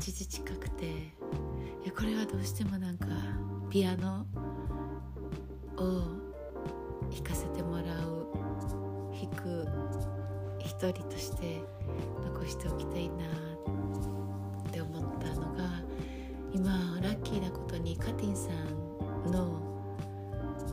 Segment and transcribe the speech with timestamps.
[0.00, 0.88] 時近くてい
[1.84, 3.06] やこれはどうしてもなんか
[3.68, 4.26] ピアノ
[5.76, 5.82] を
[7.12, 8.26] 弾かせてもらう
[9.12, 9.68] 弾く
[10.58, 11.62] 一人として
[12.24, 13.24] 残しておきたいな
[14.68, 15.82] って思ったのが
[16.52, 18.50] 今ラッキーなことにカティンさ
[19.28, 19.60] んの、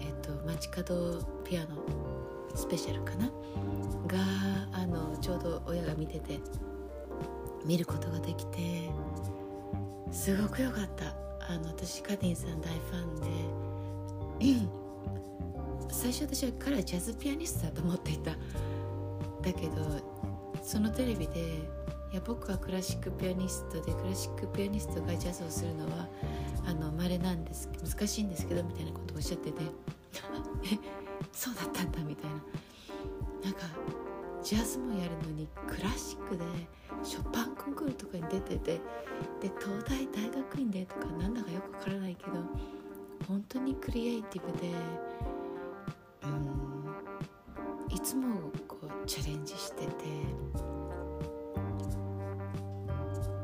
[0.00, 1.68] えーと、街角ピアノ
[2.54, 3.26] スペシャルかな？
[4.06, 4.18] が
[4.72, 6.40] あのちょうど親が見てて
[7.64, 8.90] 見ることができて
[10.10, 11.14] すごく良かった。
[11.48, 14.56] あの私カティンさん大ファンで
[15.90, 18.30] 最初私は彼はジャズピアニストだと思っていた。
[18.30, 19.72] だけど
[20.62, 21.40] そのテレビで
[22.12, 26.06] いや僕はクラシックピアニストでクラシックピアニストがジャズをするのは
[26.64, 29.62] あの稀なんです難しいんですけどみたいなことをおっしゃってて
[30.72, 30.78] え
[31.32, 32.36] そうだったんだみたいな。
[33.42, 33.60] なんか
[34.42, 36.44] ジャズもやるのにクラシックで
[37.02, 38.80] ショパンコンクールとかに出てて
[39.40, 42.32] で東大大学院でとかなんだかよくわからないけど
[43.26, 44.72] 本当にクリエイティブで
[46.24, 49.92] うんいつもこうチャレンジしてて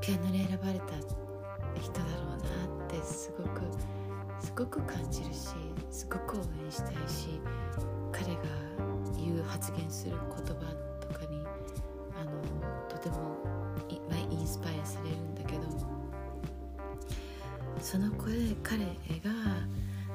[0.00, 0.84] ピアノに選ばれた
[1.81, 3.61] 人だろうなってすごく
[4.41, 5.48] すごく感じるし
[5.91, 7.41] すごく応援したいし
[8.12, 8.43] 彼が
[9.17, 10.78] 言う発言する言葉
[17.91, 18.84] その声彼
[19.25, 19.31] が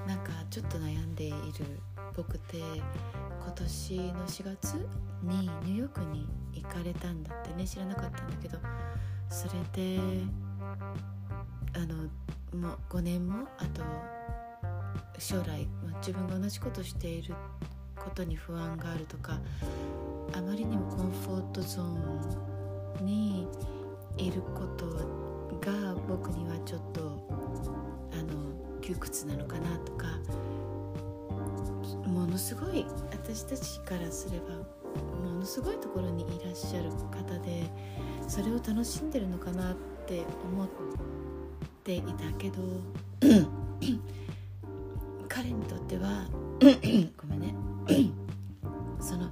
[0.05, 1.35] なんかちょっと悩んでいる
[2.15, 4.73] 僕って今年の4月
[5.23, 8.59] にニューヨークに行かれたんだってね知らなかったんだけど
[9.27, 9.99] それで
[11.73, 11.95] あの
[12.61, 13.81] もう5年もあと
[15.17, 17.33] 将来自分が同じことしている
[17.95, 19.39] ことに不安があるとか
[20.31, 23.47] あまりにもコンフォートゾーンに
[24.19, 24.85] いること
[25.59, 27.32] が僕にはちょっと
[28.83, 30.07] 窮屈なのかなとか
[32.05, 34.55] ものすごい私たちからすれば
[35.25, 37.63] ものすごいところにいらっしゃる方で
[38.27, 40.67] それを楽しんでるのかなって思っ
[41.83, 42.61] ていたけど
[45.29, 46.27] 彼にとっては
[47.17, 47.55] ごめんね。
[48.99, 49.29] その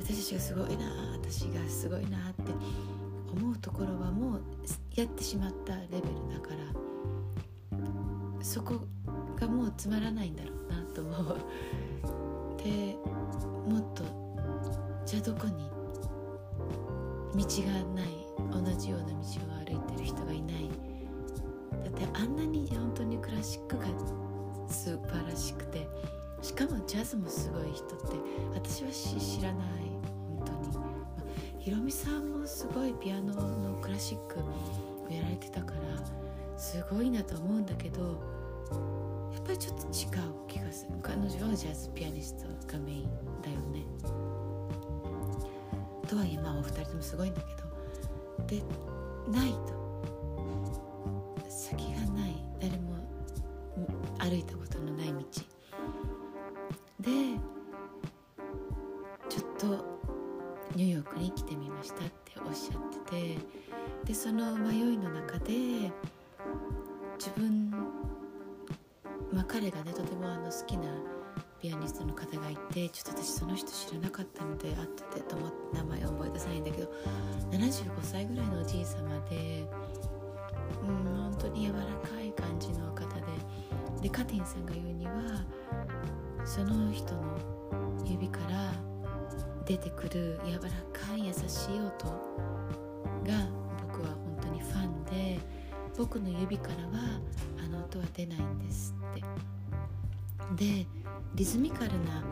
[0.00, 2.52] 私たちがすごいな私がすごいなって
[3.32, 4.40] 思うところはもう
[4.94, 6.02] やってしまったレベル
[6.32, 6.58] だから
[8.40, 8.80] そこ
[9.38, 11.36] がもうつまらないんだろうなと思う。
[12.62, 12.96] で
[13.68, 14.04] もっと
[15.06, 15.70] じゃあどこに
[17.34, 19.18] 道がない同じような道を
[19.64, 20.70] 歩いてる人がいない
[21.84, 23.84] だってあんなに本当にクラシックが
[24.68, 25.86] 素晴らしくて
[26.42, 28.16] しかもジャズもすごい人って
[28.54, 29.66] 私は知らない
[30.36, 36.27] 本当に、まあ、ひろみさんもすごいピアノのクラシックをやられてたから
[36.58, 38.02] すごいなと思うんだけど
[39.32, 39.88] やっぱりちょっと違
[40.20, 40.92] う気がする。
[41.02, 43.04] 彼女はジャズピアニストがメイン
[43.40, 43.86] だよね。
[46.06, 48.62] とはいえまあお二人ともすごいんだけどで
[49.30, 49.78] ないと。
[51.48, 52.44] 先がない。
[52.60, 52.96] 誰も
[54.18, 55.20] 歩いたことのない道。
[57.00, 57.10] で
[59.28, 59.84] ちょっと
[60.74, 63.38] ニューヨークに来てみましたっておっしゃってて
[64.04, 65.92] でその迷いの中で
[67.18, 67.70] 自分
[69.32, 70.84] まあ彼がねとてもあの好きな
[71.60, 76.92] ピアニストの方がいてちょっと私その人知らなかったので会っててと思って名前を覚え出さないんだけど
[77.50, 79.64] 75歳ぐらいのおじい様で
[80.86, 83.22] うん本当に柔らかい感じの方で
[84.02, 85.12] でカティンさんが言うには
[86.44, 87.36] その人の
[88.04, 88.72] 指から
[89.66, 90.60] 出てくる柔ら
[90.92, 92.06] かい優しい音
[93.26, 93.48] が
[93.88, 95.40] 僕は本当にファンで
[95.98, 97.20] 僕の指からは
[97.58, 100.86] あの音は出ないんですってで
[101.34, 102.22] リズミカルな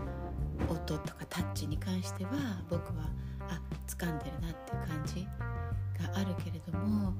[0.71, 2.31] 音とかタッチに関しては
[2.71, 3.11] 僕は
[3.41, 5.27] あ掴んでるなっていう感じ
[6.01, 7.13] があるけれども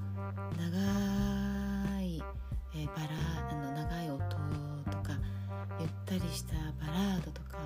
[0.57, 2.23] 長い、
[2.77, 3.09] え、バラ
[3.51, 4.21] あの長い音
[4.91, 5.19] とか
[5.81, 7.59] ゆったりしたバラードとか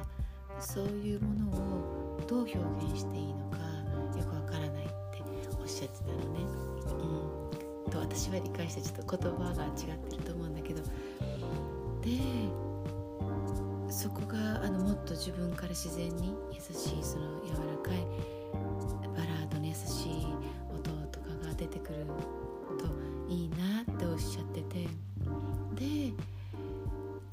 [0.58, 2.56] そういうものをどう表
[2.86, 3.58] 現していいのか
[4.18, 5.22] よくわからないって
[5.60, 6.40] おっしゃってたのね。
[6.88, 7.49] うん、
[7.90, 9.72] と私は理解してちょっと言葉が違っ
[10.08, 10.82] てると思うんだけど。
[12.02, 12.18] で
[13.90, 18.06] そこがあのもっと自分から自然に優しいその柔らかい
[19.16, 20.26] バラードの優しい
[20.72, 22.06] 音とかが出てくる
[22.78, 22.86] と
[23.28, 24.88] いいなっておっしゃってて。
[25.74, 26.12] で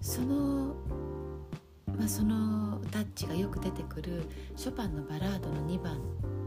[0.01, 0.75] その
[1.97, 4.23] まあそのタッチがよく出てくる
[4.55, 5.99] ショパンのバラードの2番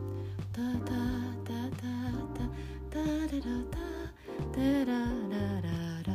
[0.52, 0.92] 「タタ
[1.44, 1.99] タタ
[2.90, 3.08] タララ
[3.70, 3.78] タ
[4.52, 5.70] タララララ
[6.06, 6.12] ラ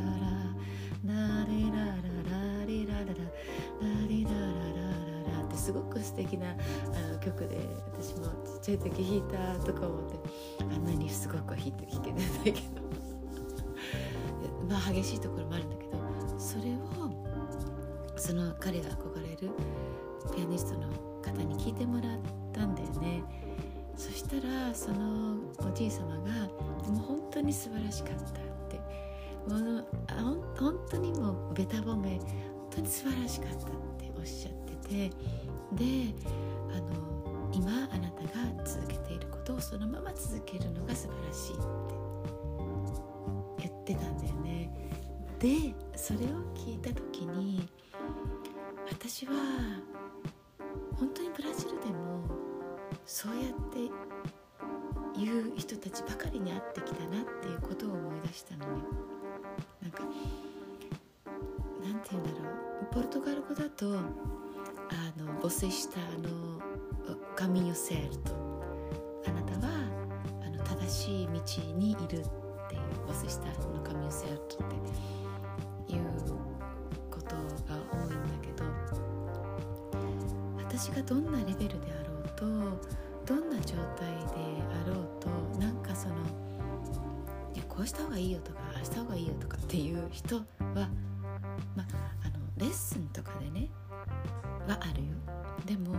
[1.06, 4.42] ラリラララリララララリラララ
[5.32, 6.54] ララってすごく素敵なあ
[7.12, 10.18] の曲で私もちっちゃい時弾いたとか思って
[10.60, 12.58] あんなにすごく弾いて弾けてないけど
[14.68, 16.86] まあ激しいところもあるんだけどそれを
[18.18, 19.50] その彼が憧れる
[20.34, 20.88] ピアニストの
[21.22, 22.18] 方に聞いてもらっ
[22.52, 23.22] たんだよね
[23.96, 26.48] そしたらそのおじい様が
[26.90, 28.28] 「もう本当に素晴らしかった」っ
[28.68, 28.80] て。
[29.48, 29.86] もう
[30.58, 33.60] 本当にもうべた褒め本当に素晴らしかったっ
[33.96, 34.52] ておっしゃっ
[34.82, 35.10] てて。
[35.72, 36.14] で
[36.72, 41.64] あの今あなたが続けていることをそのまま続けるのが素晴らしいって
[43.58, 44.70] 言ってたんだよね。
[45.38, 47.68] でそれを聞いた時に
[48.90, 49.32] 私は
[50.98, 52.22] 本当にブラジルでも
[53.04, 53.55] そうやって
[55.56, 58.72] 人たちばかりに会ってきたなっていうことを思い出したのね
[59.82, 60.02] なんか
[61.82, 62.94] なんて言うんだろう。
[62.94, 64.00] ポルトガル語だとあ
[65.20, 66.60] の母水したあの
[67.36, 68.32] 「カミニョセールと
[69.26, 69.72] あなたは
[70.42, 71.32] あの正しい道
[71.76, 72.22] にいるっていう
[73.06, 74.68] 母水したのカミニョセールトっ
[75.86, 76.02] ていう
[77.10, 78.64] ことが多いんだけど
[80.58, 82.44] 私がどんなレベルであろうと
[83.26, 85.28] どんな状態であろうと
[87.86, 90.86] うした方がいいよとかああした方がいいよとかっていう人はまあ
[92.24, 93.70] あのレッスンとかでね
[94.66, 95.14] はあるよ。
[95.64, 95.94] でも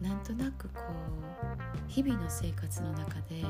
[0.00, 3.44] なんとなくこう日々の生活の中で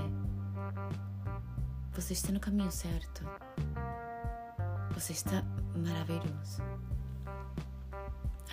[1.97, 3.25] 「Você está no caminho certo」
[4.95, 5.43] 「Você está
[5.75, 6.63] maravilhoso」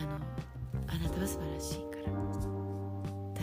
[0.01, 0.19] あの
[0.88, 2.13] あなたは素晴らしいから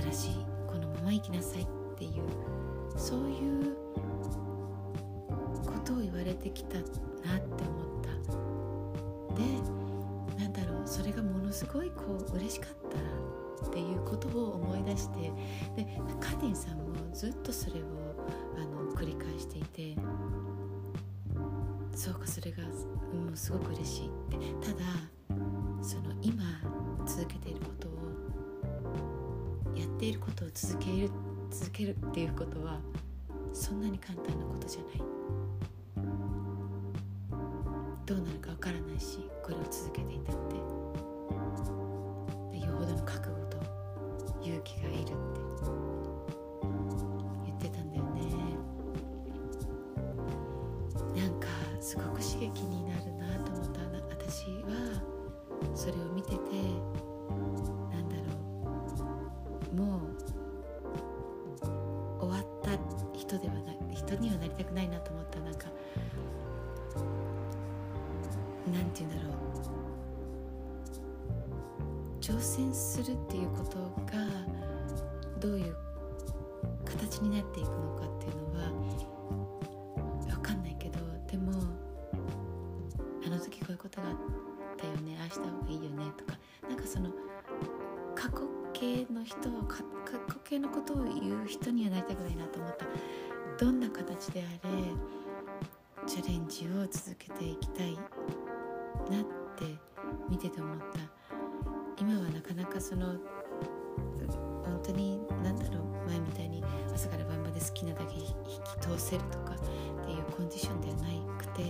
[0.03, 1.67] 正しいこのまま生きなさいっ
[1.99, 2.25] ていう
[2.97, 3.77] そういう
[5.67, 6.93] ことを言われてきたなって
[7.29, 9.37] 思った。
[9.37, 12.03] でなんだろうそれがものすごいこ
[12.33, 12.71] う嬉しかっ
[13.61, 15.33] たっていうことを思い出して
[15.77, 15.85] で
[16.21, 17.85] カーティンさんもずっとそれを
[18.57, 19.97] あの繰り返していて
[21.95, 24.73] そうかそれが、う、すごく嬉しいって。
[24.73, 24.85] ただ
[25.83, 26.43] その今
[27.07, 27.93] 続けていることを
[29.77, 31.11] やっていることを続ける
[31.51, 32.81] 続けるっていうことは
[33.59, 35.03] そんなに簡単なことじゃない。
[38.05, 40.57] どうなるかわからないしこれを続けていたって。
[42.59, 43.57] よほどの覚悟と
[44.43, 45.13] 勇気がいるって
[47.47, 48.21] 言ってたんだよね。
[51.17, 51.49] なんか
[51.81, 53.81] すごく刺激になるなと思った。
[54.11, 55.03] 私は
[55.75, 55.97] それを
[68.73, 69.37] なんて言うんだろう。
[72.21, 73.79] 挑戦するっていうこと
[74.13, 74.27] が
[75.39, 75.77] どういう
[76.85, 78.73] 形になっていくのかっていうのは
[80.27, 80.99] 分かんないけど
[81.31, 81.53] でも
[83.25, 84.17] あの時こういうことがあっ
[84.77, 85.17] たよね。
[85.21, 86.37] ああした方がいいよねとか
[86.69, 87.11] なんかその
[88.17, 88.41] 過去
[88.73, 89.79] 形の人を過
[90.29, 92.87] 去形のことを言う人にはなりたくないなと思った。
[93.65, 94.73] どんな形であれ
[96.07, 97.97] チャレンジを続けていきたい
[99.11, 99.25] なっ
[99.57, 99.65] て
[100.29, 101.17] 見てて思った。
[101.99, 103.15] 今はなかなかその
[104.65, 106.63] 本当に何だろう前みたいに
[106.95, 108.33] 朝から晩まで好きなだけ引き
[108.81, 111.63] 通せるとかっていうコンディションではなくて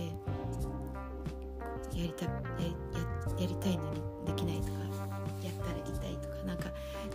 [1.97, 2.31] やりたや
[3.39, 4.71] やりたいのにできないとか
[5.41, 6.65] やったら痛いとかなんか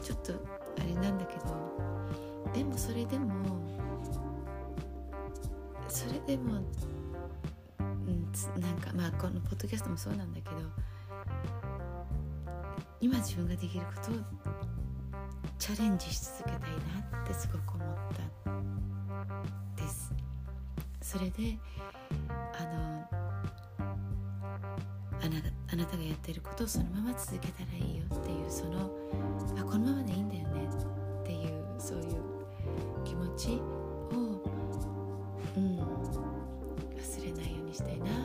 [0.00, 0.32] ちょっと
[0.80, 3.34] あれなんだけどでもそれでも
[5.88, 6.54] それでも、
[8.58, 10.56] なんかまあこのポッドキャストもそうなんだけど
[13.00, 14.14] 今自分ができることを
[15.58, 16.60] チャレンジし続けたい
[17.12, 17.96] なってすごく思っ
[19.76, 20.12] たです。
[21.00, 21.58] それで
[22.28, 23.04] あの
[25.20, 25.36] あな
[25.72, 28.90] あなたがやってることをそのまま続けたらいいよっていうその
[29.58, 30.68] あこのままでいいんだよね
[31.22, 32.04] っていうそういう
[33.04, 34.42] 気持ちを
[35.56, 38.21] うん忘れないようにしたいな。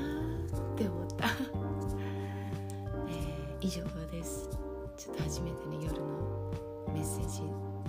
[3.67, 4.47] 以上です。
[4.95, 6.53] ちょっと初めての夜の
[6.93, 7.41] メッセージ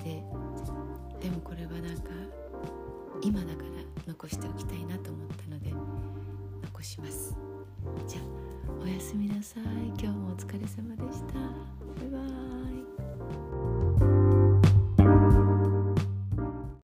[0.02, 0.25] で
[1.23, 2.11] でもこれはなんか
[3.23, 3.68] 今だから
[4.08, 5.73] 残しておきたいなと思ったので
[6.64, 7.37] 残します。
[8.08, 9.62] じゃあおやすみなさい。
[9.90, 11.35] 今日もお疲れ様でした。
[12.11, 12.38] バイ。